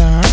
[0.00, 0.29] Pulsar.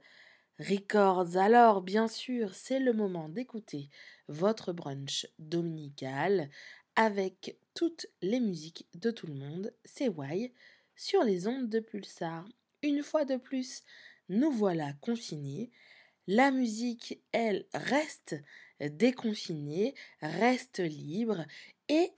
[0.60, 1.38] Records.
[1.38, 3.90] Alors, bien sûr, c'est le moment d'écouter
[4.28, 6.50] votre brunch dominical
[6.96, 9.74] avec toutes les musiques de tout le monde.
[9.86, 10.52] C'est Why
[10.96, 12.46] sur les ondes de Pulsar.
[12.82, 13.84] Une fois de plus,
[14.30, 15.72] nous voilà confinés.
[16.26, 18.36] La musique, elle, reste
[18.80, 21.46] déconfinée, reste libre
[21.88, 22.12] et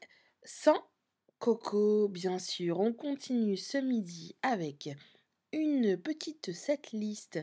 [0.44, 0.89] sans
[1.40, 2.82] Coco, bien sûr.
[2.82, 4.90] On continue ce midi avec
[5.54, 7.40] une petite setlist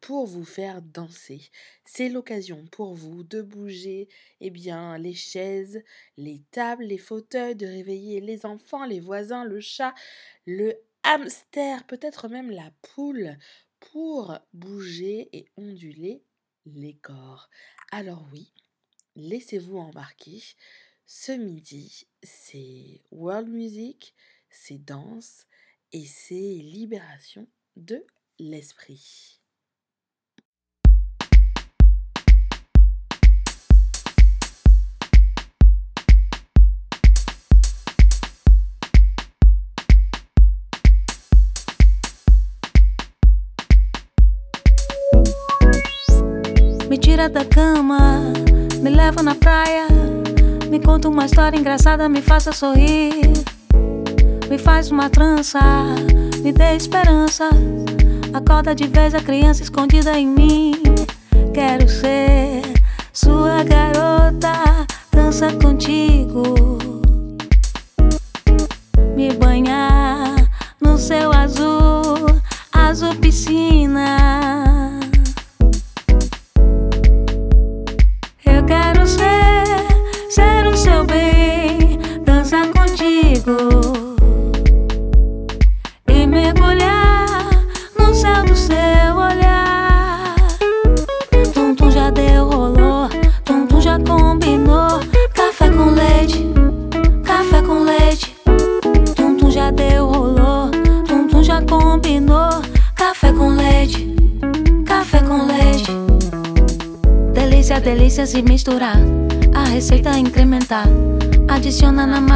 [0.00, 1.50] pour vous faire danser.
[1.84, 4.08] C'est l'occasion pour vous de bouger
[4.40, 5.82] eh bien les chaises,
[6.16, 9.94] les tables, les fauteuils, de réveiller les enfants, les voisins, le chat,
[10.46, 13.36] le hamster, peut-être même la poule
[13.78, 16.22] pour bouger et onduler
[16.64, 17.50] les corps.
[17.92, 18.54] Alors oui,
[19.16, 20.42] laissez-vous embarquer.
[21.06, 24.14] Ce midi, c'est world music,
[24.50, 25.46] c'est danse
[25.92, 28.04] et c'est libération de
[28.38, 29.40] l'esprit.
[46.90, 48.20] Me tira cama,
[48.82, 50.03] me
[50.74, 53.32] Me conta uma história engraçada, me faça sorrir.
[54.50, 55.60] Me faz uma trança,
[56.42, 57.48] me dê esperança.
[58.32, 60.72] Acorda de vez a criança escondida em mim.
[61.54, 62.62] Quero ser
[63.12, 66.42] sua garota, dança contigo.
[69.14, 70.34] Me banhar
[70.80, 72.26] no céu azul,
[72.72, 74.43] azul piscina.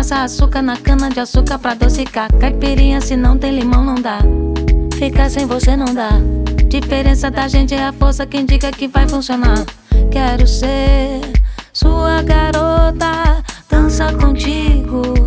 [0.09, 2.33] Massa açúcar, na cana de açúcar pra adocicar.
[2.41, 4.21] Caipirinha, se não tem limão, não dá.
[4.99, 6.13] Ficar sem você não dá.
[6.67, 9.67] Diferença da gente é a força que indica que vai funcionar.
[10.11, 11.21] Quero ser
[11.75, 15.18] sua garota, dança contigo.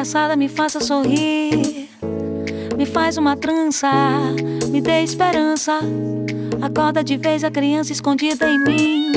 [0.00, 1.90] Engraçada, me faça sorrir.
[2.74, 3.90] Me faz uma trança,
[4.70, 5.78] me dê esperança.
[6.62, 9.12] Acorda de vez a criança escondida em mim.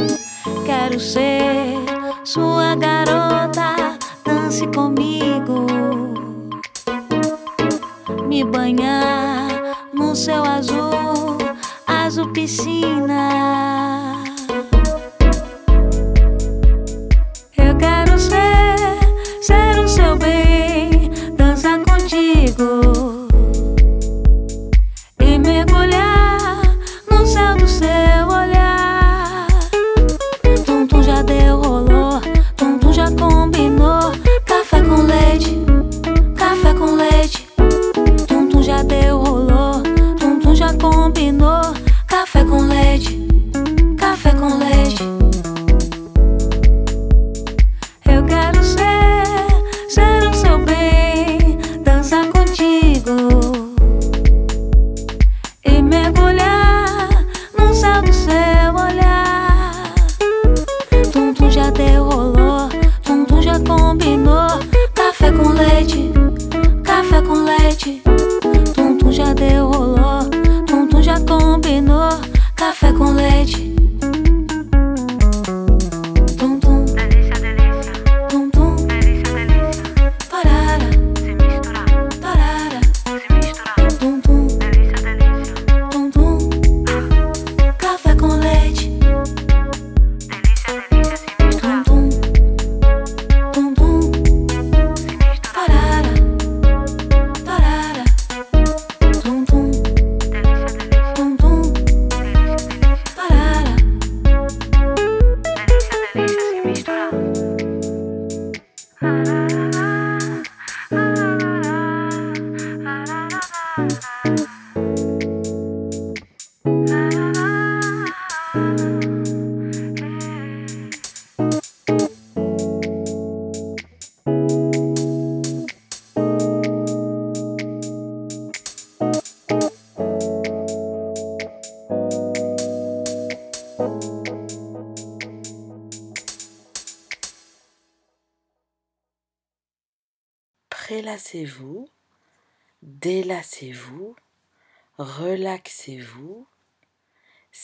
[0.66, 1.78] Quero ser
[2.26, 5.13] sua garota, dance comigo.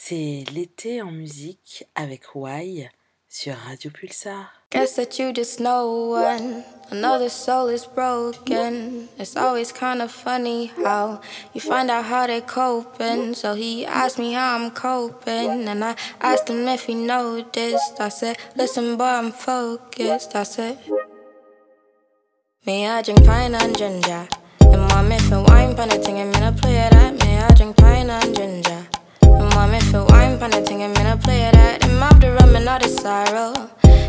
[0.10, 2.90] C'est l'été en musique avec Y
[3.28, 4.52] sur Radio Pulsar.
[4.72, 9.08] Guess that you just know when another soul is broken.
[9.20, 11.22] It's always kind of funny how
[11.54, 13.36] you find out how they're coping.
[13.36, 18.02] So he asked me how I'm coping, and I asked him if he noticed.
[18.02, 20.36] I said, Listen, boy, I'm focused.
[20.36, 20.80] I said,
[22.66, 24.28] Me, I drink pine and ginger.
[24.62, 27.14] And mom, if you wine I'm play that.
[27.24, 28.89] Me, I drink pine and ginger.
[29.60, 31.84] Mom, if you wine pan a thing, I'm gonna play that.
[31.84, 33.52] And mouth the rum and all the sorrow.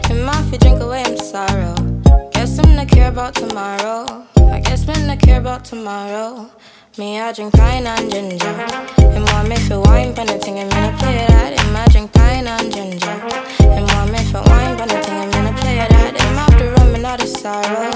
[0.09, 1.75] And mouth you drink away I'm sorrow.
[2.31, 4.29] Guess I'm not care about tomorrow.
[4.37, 6.49] I guess men not care about tomorrow.
[6.99, 8.57] Me, I drink pine and ginger.
[9.15, 11.53] And want me for wine, pan thing, and me, I play that.
[11.61, 13.17] And I drink pine and ginger.
[13.75, 16.15] And want me for wine, pan thing, and me, I play that.
[16.15, 17.91] And after rum and not a sorrow.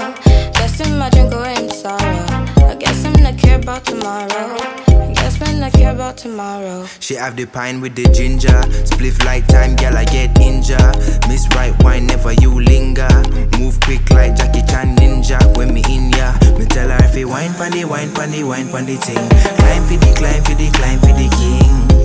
[0.55, 2.25] Guess him, I drink away in sorrow.
[2.67, 4.84] I guess him not care about tomorrow.
[5.25, 6.85] Guess man not care about tomorrow.
[6.99, 8.61] She have the pine with the ginger.
[8.85, 10.95] Spliff like time, girl, I get injured.
[11.27, 13.09] Miss right wine, never you linger.
[13.57, 15.41] Move quick like Jackie Chan ninja.
[15.57, 18.97] When me in ya, me tell her if you wine pandy, wine pandy, wine pandy
[18.97, 19.15] ting.
[19.57, 22.04] Climb for the, climb for the, climb for the king.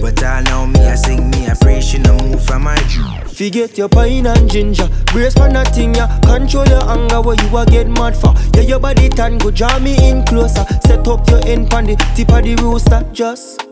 [0.00, 3.06] But I know me, I sing me, I pray she no move from my dream.
[3.26, 4.88] Forget your pine and ginger.
[5.12, 6.18] Brace for nothing, yeah.
[6.20, 8.32] Control your anger, what you a get mad for.
[8.54, 10.64] Yeah, your body tan, go draw me in closer.
[10.86, 13.04] Set up your end pan the tip of the rooster.
[13.12, 13.62] Just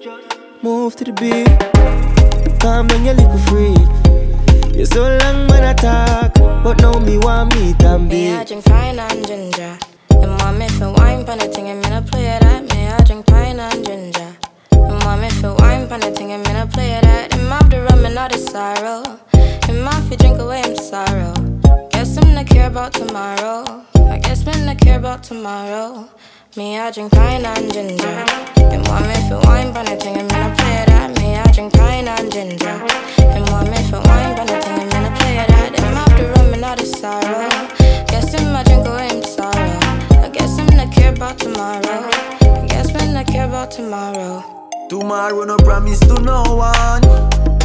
[0.62, 2.60] move to the beat.
[2.60, 4.74] Calm down, your little freak.
[4.74, 8.48] You so long when I talk, but now me want me and Me, I be.
[8.48, 9.78] drink pine and ginger.
[10.10, 12.62] And want me for wine, pan thing, and me, I play that.
[12.74, 14.36] Me, I drink pine and ginger.
[14.72, 17.34] And want me for wine, pan thing, and me, I play that.
[17.34, 19.02] And off the rum and all the sorrow.
[19.68, 21.34] And my fi drink away him sorrow.
[21.90, 23.84] Guess I'm not care about tomorrow.
[23.96, 26.08] I guess men not care about tomorrow.
[26.56, 28.18] Me, I drink pine and ginger.
[28.72, 31.18] And want me for wine, pan thing, and me, I play that.
[31.18, 32.76] Me, I drink pine and ginger.
[33.34, 35.80] And want me for wine, pan thing, and me, I play that.
[35.80, 37.48] And off the rum and all the sorrow.
[38.08, 39.80] Guess him, I drink away him sorrow.
[40.22, 42.10] I guess him not care about tomorrow.
[42.62, 44.63] I guess men not care about tomorrow.
[44.94, 47.02] Tomorrow no promise to no one.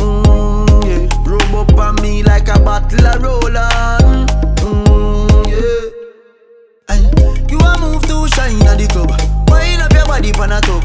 [0.01, 1.29] Mm, yeah.
[1.29, 4.25] Rub up on me like a bottle of roll on.
[4.65, 6.89] Mm, yeah.
[6.89, 7.45] Aye.
[7.47, 9.11] You a move too shine at the club.
[9.51, 10.83] Wind up your body pan a tub.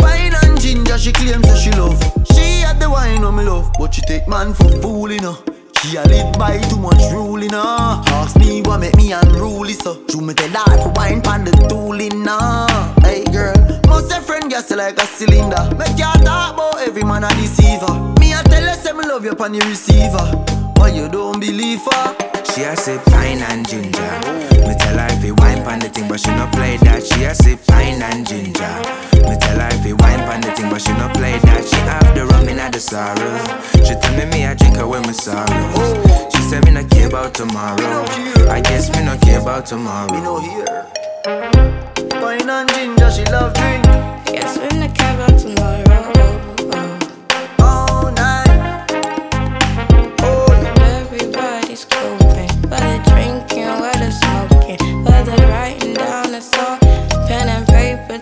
[0.00, 1.98] Wine and ginger she claims that she love.
[2.32, 5.34] She had the wine on me love, but she take man for fooling her.
[5.82, 7.58] She a live by too much ruling her.
[7.58, 10.00] Ask me what make me unruly so.
[10.10, 12.94] You me tell her for wine pan the tooling her.
[13.02, 13.54] Hey girl,
[13.86, 15.74] must a friend gas like a cylinder.
[15.76, 17.92] Make you talk about every man a deceiver.
[18.20, 20.26] Me a tell her say me love you pan the receiver.
[20.74, 22.29] But you don't believe her?
[22.54, 24.12] She a sip pine and ginger.
[24.66, 27.04] Me tell her if you wine pan the thing, but she no play that.
[27.06, 28.74] She a sip pine and ginger.
[29.28, 31.64] Me tell her if you wine pan the thing, but she no play that.
[31.64, 33.38] She have the rum in the sorrow.
[33.86, 36.28] She tell me me I drink her with my sorrow.
[36.34, 38.04] She said me not care about tomorrow.
[38.50, 40.20] I guess me not care about Me tomorrow.
[40.20, 40.86] no here.
[42.20, 43.84] Wine and ginger she love drink
[44.26, 46.59] Guess we not care about tomorrow.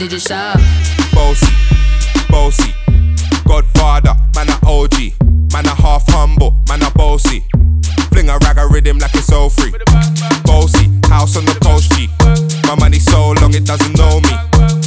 [0.00, 0.58] did you shop?
[1.12, 1.52] Bossy,
[2.30, 2.72] bossy.
[3.46, 5.12] Godfather, man a OG.
[5.52, 7.44] Man a half humble, man a bossy.
[8.10, 9.72] Fling a rag a rhythm like it's all free.
[10.44, 12.08] Bossy, house on the coast G.
[12.66, 14.32] My money so long it doesn't know me.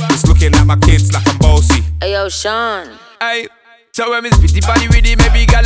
[0.09, 1.83] It's looking at my kids like I'm bossy.
[2.01, 2.89] Hey yo, Sean.
[3.21, 3.47] Aye.
[3.93, 5.62] So when me spitty body with it, maybe gala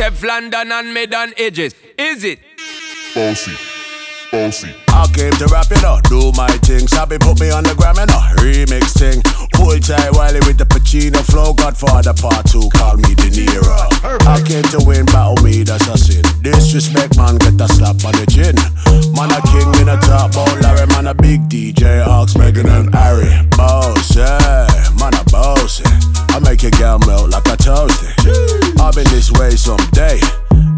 [0.00, 1.74] to the base, step London and mid on edges.
[1.98, 2.38] Is it?
[3.14, 3.52] Bossy,
[4.30, 4.74] bossy.
[4.88, 6.86] I came to rap it up, do my thing.
[6.86, 9.22] Sabi put me on the gram and a remix thing.
[9.56, 11.52] Hold tight Wiley with the Pacino flow.
[11.52, 13.76] Godfather part two, call me De Niro.
[14.26, 16.24] I came to win, battle me, that's a sin.
[16.42, 18.56] Disrespect, man, get a slap on the chin.
[19.16, 22.94] Man, a king in a top, bowl Larry, man, a big DJ, Ox, Megan and
[22.94, 23.28] Harry.
[23.56, 24.66] Boss, yeah,
[24.98, 25.82] man, a boss.
[26.30, 28.10] I make your girl melt like a toasty.
[28.80, 30.20] I've been this way someday,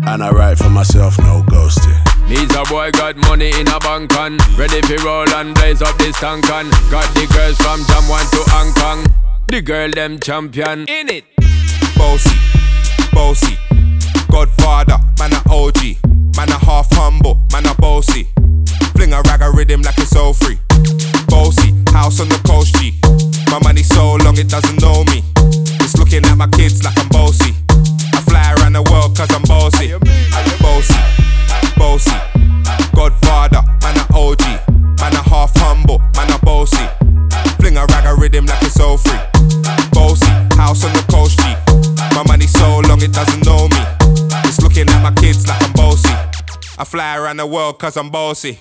[0.08, 1.98] and I write for myself, no ghosting.
[2.28, 4.38] Needs a a boy got money in a bank on.
[4.56, 6.70] Ready for roll and blaze up this tank on.
[6.90, 9.06] Got the girls from Jam 1 to Hong Kong.
[9.48, 11.24] The girl them champion in it.
[11.96, 12.36] Bossy,
[13.12, 13.58] bossy.
[14.30, 15.98] Godfather, man a OG.
[16.36, 18.31] Man a half humble, man a bossy.
[47.32, 48.58] Around the world cause I'm bossy.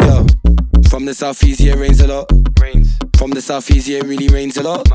[0.00, 0.26] Yo,
[0.88, 2.30] from the southeast, yeah, it rains a lot.
[2.58, 2.96] Rains.
[3.18, 4.88] From the southeast, yeah, it really rains a lot.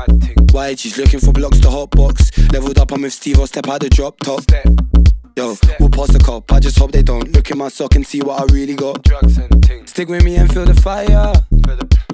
[0.50, 2.32] Why she's looking for blocks to hot box.
[2.52, 4.42] Leveled up, I'm with Steve, I'll step out the drop top.
[5.38, 6.50] Yo, we'll pass the cop.
[6.50, 9.06] I just hope they don't look in my sock and see what I really got.
[9.86, 11.30] Stick with me and feel the fire.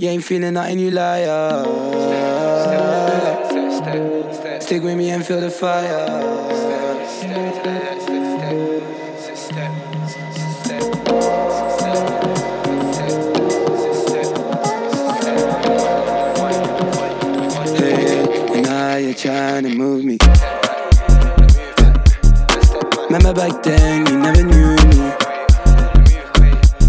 [0.01, 1.63] You ain't feeling nothing, you liar.
[4.61, 6.09] Stick with me and feel the fire.
[17.79, 20.19] Hey, and now you're trying to move me.
[23.13, 25.13] Remember back then, you never knew me.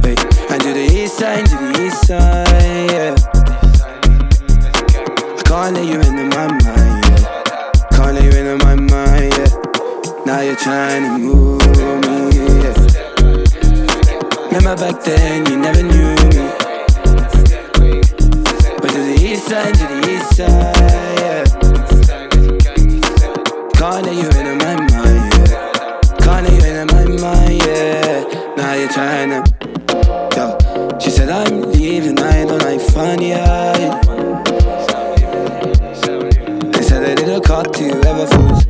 [0.01, 3.13] Wait, and to the east side, to the east side, yeah.
[5.35, 7.23] I can't let you into my mind, yeah.
[7.91, 9.51] Can't let you into my mind, yeah.
[10.25, 11.59] Now you're trying to move
[12.07, 12.75] me, yeah.
[14.47, 16.47] Remember back then, you never knew me.
[18.79, 21.43] But to the east side, to the east side, yeah.
[23.73, 24.32] Can't let you
[28.93, 29.43] to,
[30.35, 30.99] yo.
[30.99, 34.05] She said I'm leaving, I don't like funny eyes.
[36.71, 38.65] They said I did look up to you, ever fools.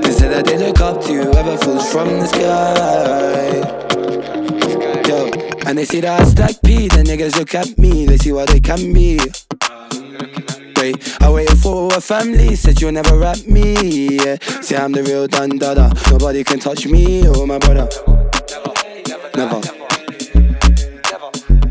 [0.00, 3.56] They said I did look up to you, ever fools from the sky.
[5.08, 5.30] Yo,
[5.68, 8.48] and they see that I stack P, the niggas look at me, they see what
[8.48, 9.18] they can be.
[11.26, 14.16] I waited for a family, said you'll never rap me.
[14.16, 14.36] Yeah.
[14.62, 15.92] See, I'm the real Don Dada.
[16.08, 17.88] Nobody can touch me, oh my brother.
[19.34, 19.60] Never.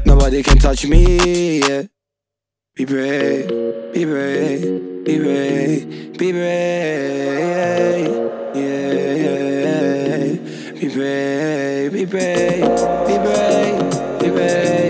[0.05, 1.83] Nobody can touch me, yeah.
[2.75, 3.47] Be brave,
[3.93, 8.09] be brave, be brave, be brave,
[8.55, 9.23] yeah,
[9.63, 10.35] yeah.
[10.73, 12.61] Be brave, be brave,
[13.07, 13.79] be brave,
[14.19, 14.84] be brave,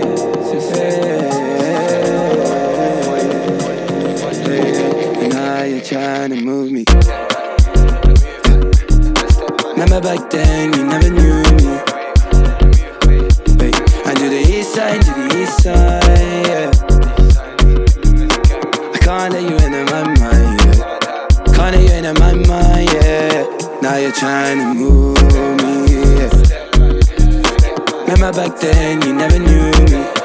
[5.86, 6.84] trying to move me.
[9.70, 11.78] Remember back then, you never knew me.
[13.54, 16.70] Wait, and to the east side, to the east side, yeah.
[18.94, 21.54] I can't let you into my mind, yeah.
[21.54, 23.46] Can't let you into my mind, yeah.
[23.80, 25.22] Now you're trying to move
[25.62, 25.74] me,
[26.18, 26.30] yeah.
[28.02, 30.15] Remember back then, you never knew me.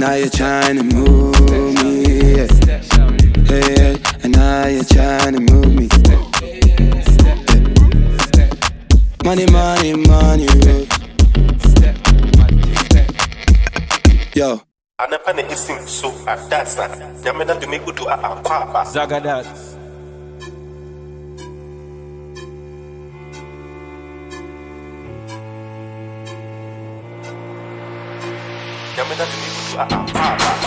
[0.00, 2.02] Now you're trying to move me,
[2.36, 2.46] yeah.
[3.50, 5.88] Hey, hey, and now you're trying to move me.
[9.24, 10.46] Money, money, money.
[14.34, 14.62] Yo.
[14.98, 16.86] anapa na ɛsim so adasa
[17.22, 19.46] nyame na dome wodu a akɔ aba Zagadat.
[28.96, 29.24] nyame na
[29.78, 30.57] lá na mala.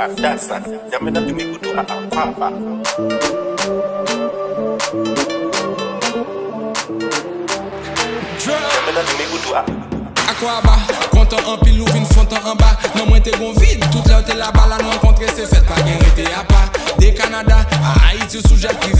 [0.00, 2.52] adasa yamena tumikutu aapapa
[8.74, 9.02] Yamena
[10.30, 10.76] Akwaba,
[11.10, 12.78] kontan an ou vin fontan an ba.
[12.94, 15.46] Nan mwen te gon vide, tout la ou te la ba La nan kontre se
[15.46, 16.64] fet pa gen rete a pa.
[16.98, 18.96] De Kanada, a Haiti ou soujak ki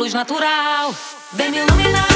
[0.00, 0.94] luz natural.
[1.34, 2.08] Vem me iluminar.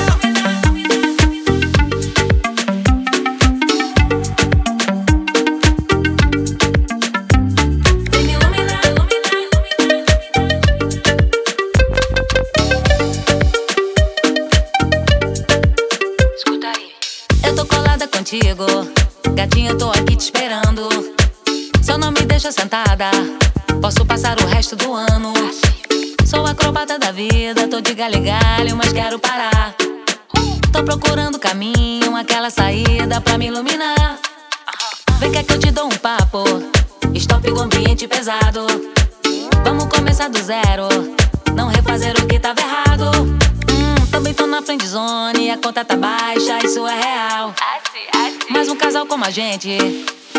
[18.11, 18.65] contigo.
[19.35, 20.89] Gatinho, eu tô aqui te esperando.
[21.83, 23.11] Só não me deixa sentada.
[23.83, 25.34] Posso passar o resto do ano
[26.85, 29.75] Acrobata da vida, tô de galho galho, mas quero parar.
[30.71, 34.19] Tô procurando caminho, aquela saída pra me iluminar.
[35.19, 36.45] Vem cá que eu te dou um papo.
[37.15, 38.67] Stop o ambiente pesado.
[39.65, 40.87] Vamos começar do zero.
[41.55, 43.11] Não refazer o que tava errado.
[43.71, 47.55] Hum, também tô na friend zone, a conta tá baixa, isso é real.
[48.51, 49.79] Mas um casal como a gente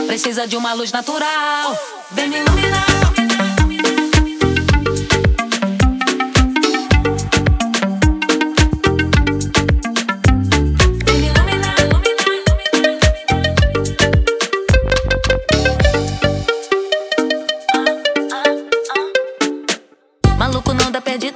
[0.05, 1.75] precisa de uma luz natural.
[2.11, 3.34] Vem me iluminar.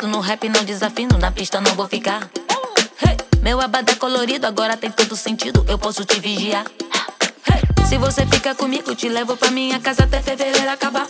[0.07, 2.29] No rap, não desafino, na pista não vou ficar.
[3.01, 6.65] Hey, meu abadá colorido agora tem todo sentido, eu posso te vigiar.
[7.49, 11.07] Hey, se você fica comigo, te levo pra minha casa até fevereiro acabar.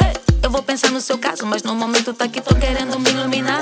[0.00, 3.10] Hey, eu vou pensar no seu caso, mas no momento tá aqui, tô querendo me
[3.10, 3.60] iluminar.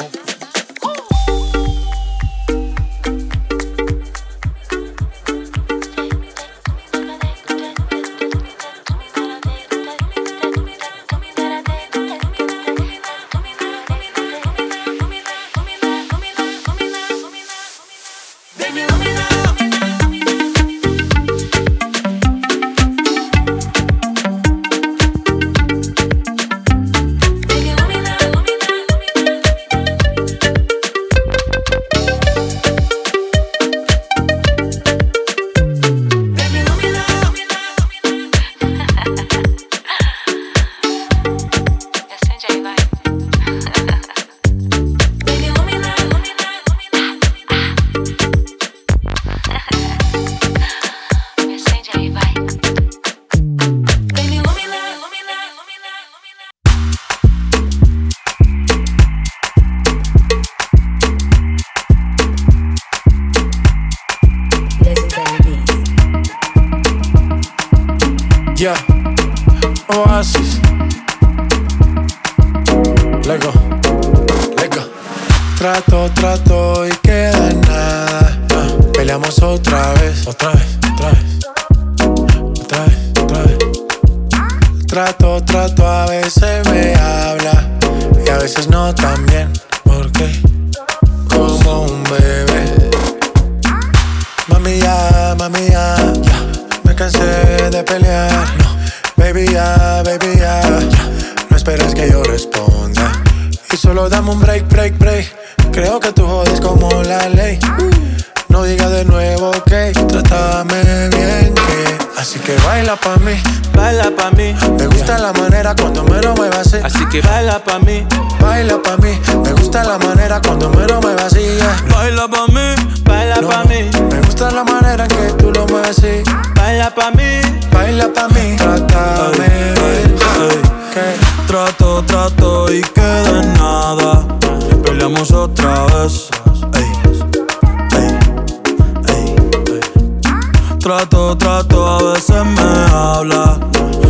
[140.84, 143.58] Trato, trato, a veces me habla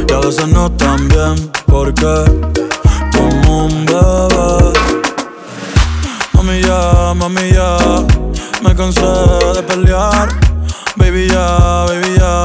[0.08, 1.52] y a veces no tan bien.
[1.66, 2.24] Porque
[3.12, 4.72] como un bebé.
[6.32, 7.76] Mami ya, mami ya,
[8.60, 9.06] me cansé
[9.54, 10.28] de pelear.
[10.96, 12.42] Baby ya, baby ya,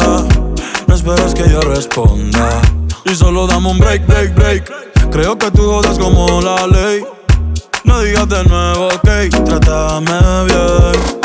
[0.86, 2.62] no esperes que yo responda.
[3.06, 5.10] Y solo dame un break, break, break.
[5.10, 7.04] Creo que tú jodas como la ley.
[7.84, 11.20] No digas de nuevo, ok, trátame bien.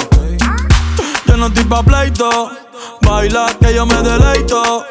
[1.27, 2.51] Yo no estoy pa' pleito,
[3.05, 4.85] baila que yo me deleito.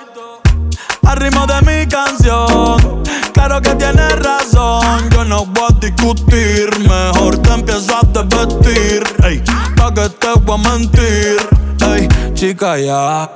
[1.06, 5.10] Al ritmo de mi canción, claro que tienes razón.
[5.12, 9.04] Yo no voy a discutir, mejor te empiezas a vestir.
[9.24, 9.44] Ey,
[9.76, 11.38] pa' que te voy a mentir.
[11.86, 13.30] Ey, chica, ya.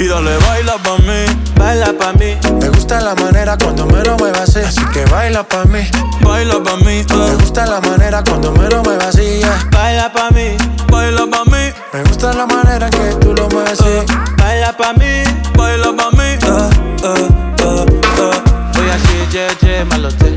[0.00, 1.20] Y dale, baila pa' mí,
[1.58, 2.34] baila pa' mí.
[2.60, 4.60] Me gusta la manera cuando me lo muevas así.
[4.60, 5.80] Así que baila pa' mí,
[6.22, 7.04] baila pa' mí.
[7.10, 9.40] Me gusta la manera cuando me lo muevas así.
[9.40, 9.58] yeah.
[9.72, 10.56] Baila pa' mí,
[10.90, 11.72] baila pa' mí.
[11.92, 14.06] Me gusta la manera que tú lo mueves así.
[14.38, 15.22] Baila pa' mí,
[15.54, 16.28] baila pa' mí.
[16.48, 16.70] Eh,
[17.04, 17.28] eh,
[17.62, 17.86] eh,
[18.22, 18.80] eh.
[18.80, 20.34] Oya ṣe jẹ́jẹ́ má lọ tẹ̀,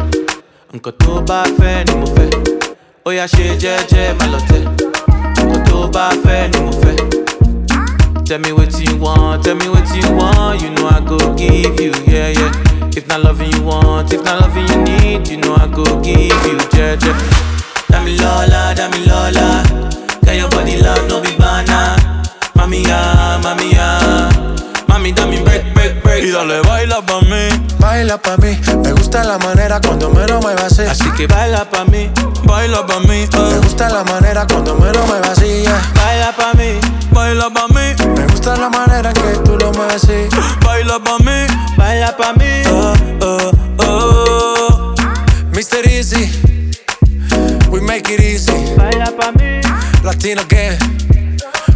[0.73, 1.93] nǹkan tó bá fẹ́ ni.
[3.05, 4.63] Oya ṣe jẹ́jẹ́ má lọ tẹ̀,
[5.47, 7.22] nǹkan tó bá fẹ́ ni mo fẹ́.
[8.33, 11.79] Tell me what you want, tell me what you want, you know I go give
[11.79, 12.89] you, yeah, yeah.
[12.97, 16.17] If not loving you want, if not loving you need, you know I go give
[16.47, 17.13] you, jẹ́jẹ́.
[17.91, 19.47] Dami Lola, Dami Lola,
[20.25, 21.95] get your body love, no be banana.
[22.55, 23.87] Mami ya, mami ya,
[24.87, 27.49] Mami, dame break, break, Y dale, baila pa' mí.
[27.79, 30.83] Baila pa' mí, me gusta la manera cuando me lo muevas así.
[30.83, 32.09] Así que baila pa' mí,
[32.45, 33.27] baila pa' mí.
[33.33, 35.63] Me gusta la manera cuando me lo muevas así.
[35.63, 35.81] yeah.
[35.95, 36.79] Baila pa' mí,
[37.11, 37.95] baila pa' mí.
[38.15, 40.27] Me gusta la manera que tú lo mueves así.
[40.63, 41.47] Baila pa' mí,
[41.77, 42.63] baila pa' mí.
[42.69, 44.95] Oh, oh, oh.
[45.51, 45.85] Mr.
[45.87, 46.29] Easy,
[47.69, 48.75] we make it easy.
[48.77, 49.61] Baila pa' mí.
[50.03, 50.77] Latino gang,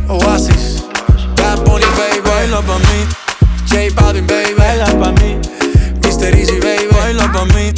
[0.07, 0.83] Oasis,
[1.35, 2.21] Bad Bunny, baby.
[2.23, 3.07] Baila pa' mí,
[3.67, 4.53] J Balvin, baby.
[4.55, 5.37] baila pa' mí.
[6.01, 6.33] Mr.
[6.35, 6.87] Easy, baby.
[6.91, 7.73] Baila pa' mí,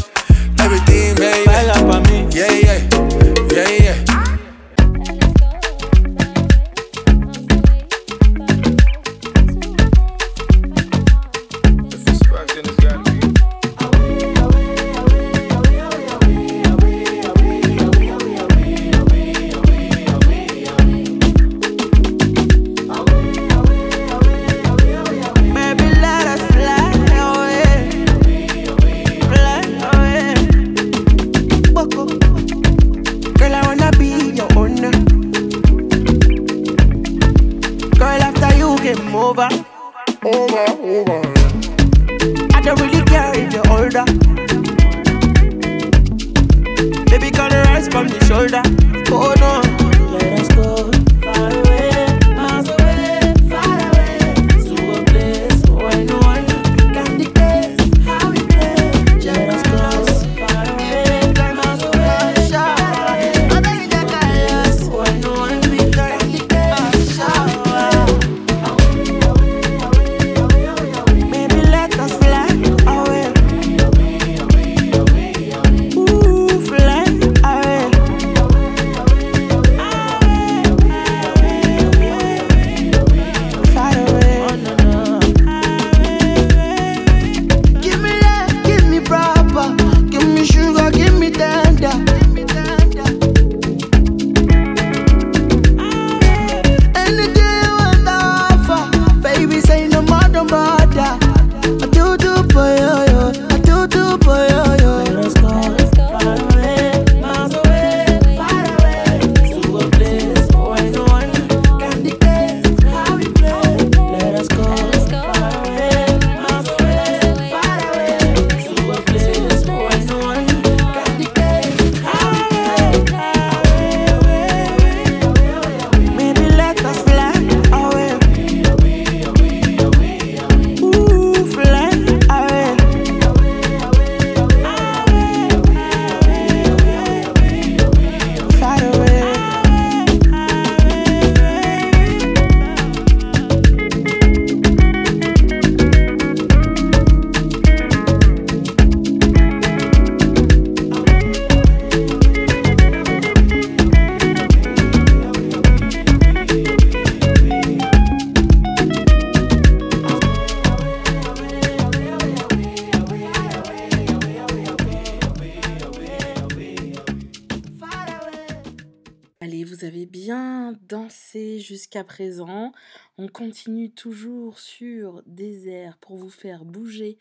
[172.04, 172.72] présent.
[173.18, 177.18] On continue toujours sur des airs pour vous faire bouger.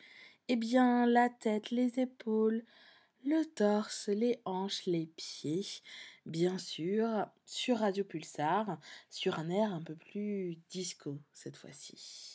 [0.48, 2.64] Eh bien, la tête, les épaules,
[3.24, 5.66] le torse, les hanches, les pieds.
[6.26, 8.78] Bien sûr, sur Radio Pulsar,
[9.10, 12.27] sur un air un peu plus disco cette fois-ci.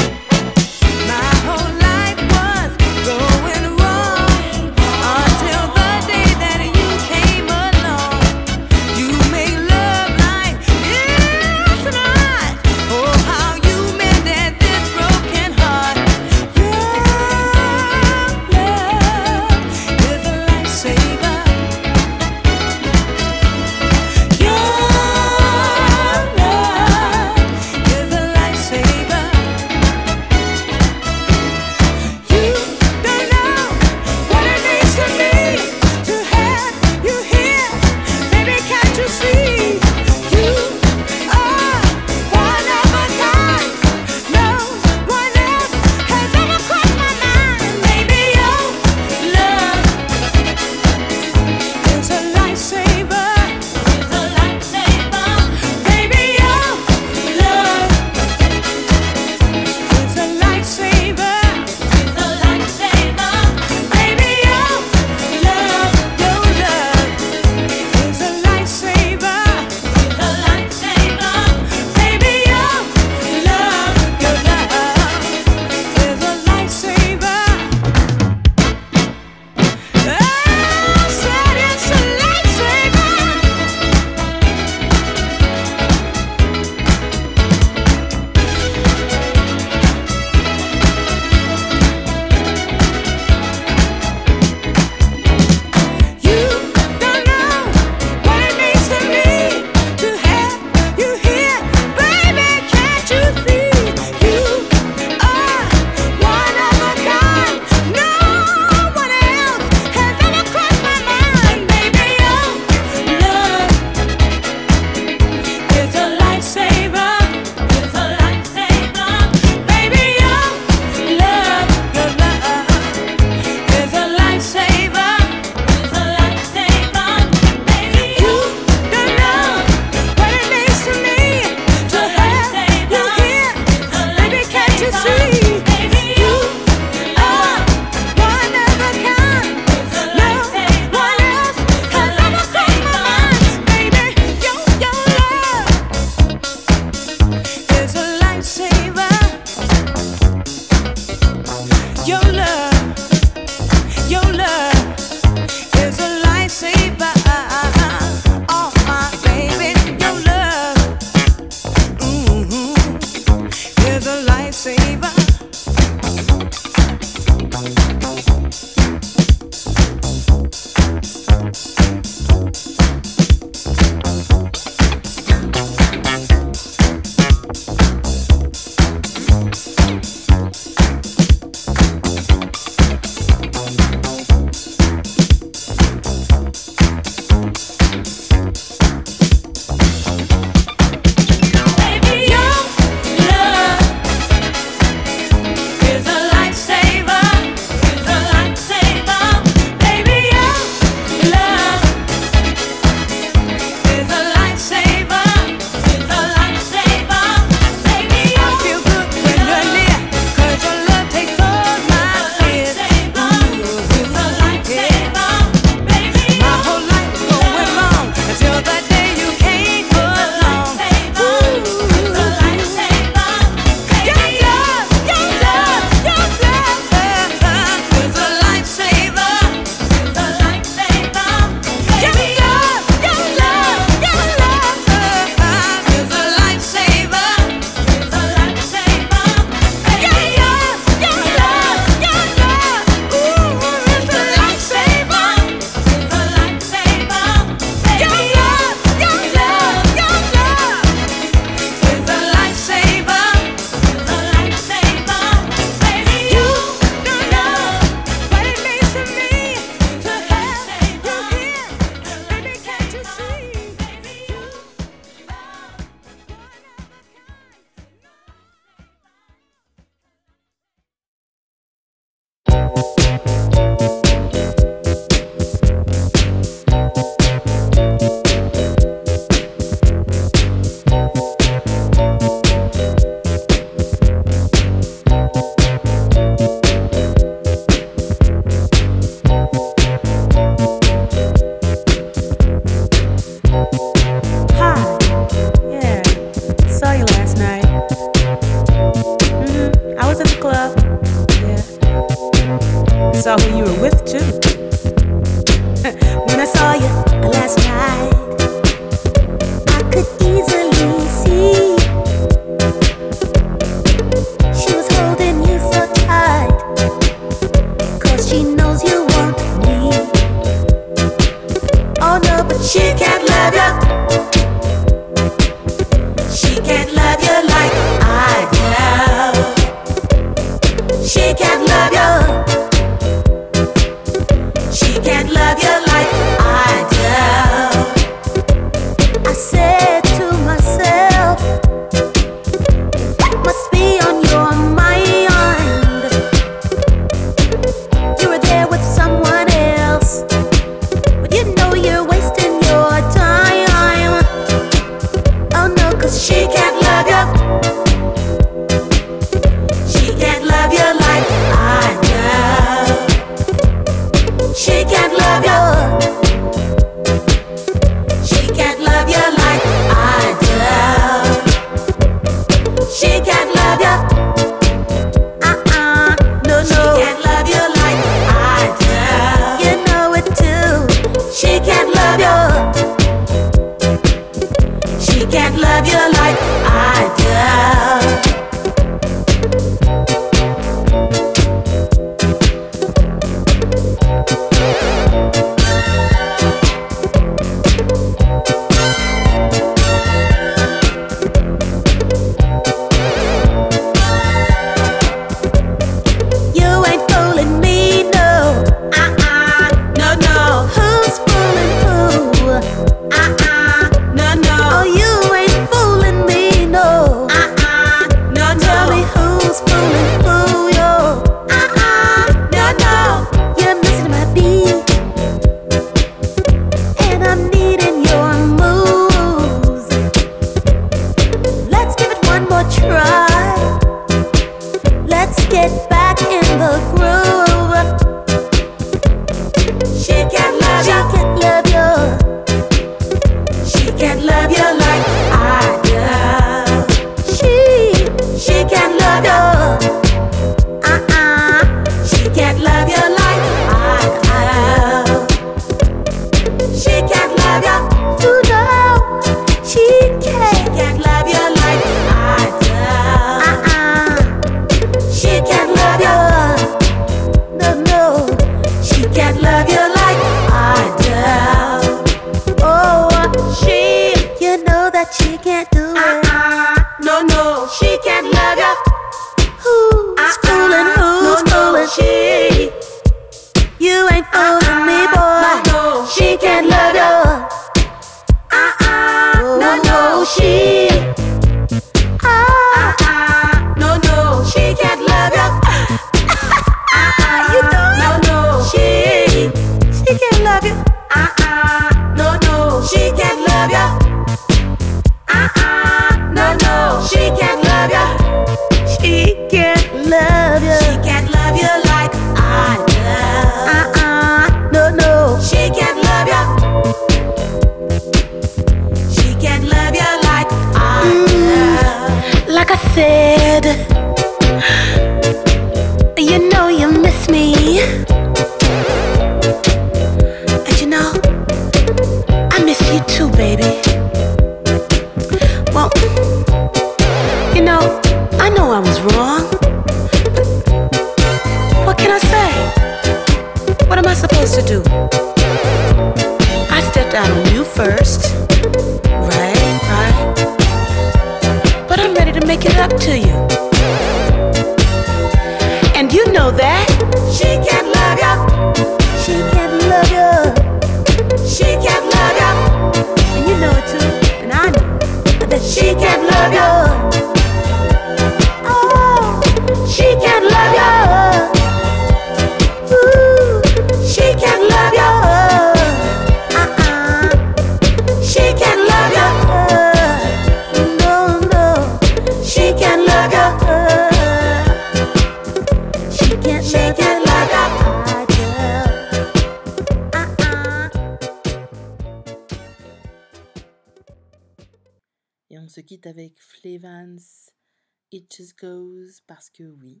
[599.34, 600.00] parce que oui,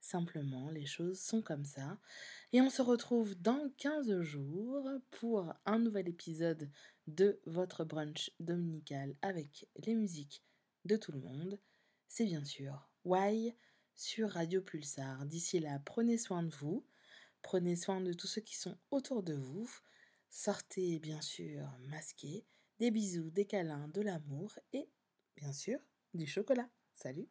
[0.00, 1.96] simplement les choses sont comme ça.
[2.52, 6.68] Et on se retrouve dans 15 jours pour un nouvel épisode
[7.06, 10.42] de votre brunch dominical avec les musiques
[10.86, 11.60] de tout le monde.
[12.08, 13.54] C'est bien sûr Why
[13.94, 15.24] sur Radio Pulsar.
[15.24, 16.84] D'ici là, prenez soin de vous,
[17.42, 19.70] prenez soin de tous ceux qui sont autour de vous.
[20.30, 22.44] Sortez bien sûr masqués,
[22.80, 24.90] des bisous, des câlins, de l'amour et
[25.36, 25.78] bien sûr
[26.12, 26.68] du chocolat.
[26.92, 27.28] Salut